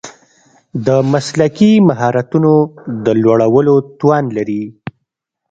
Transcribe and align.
د 0.85 0.87
مسلکي 1.11 1.71
مهارتونو 1.89 2.51
د 3.05 3.07
لوړولو 3.23 3.75
توان 3.99 4.25
لري. 4.37 4.63